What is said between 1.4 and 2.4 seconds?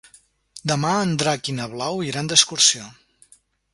i na Blau iran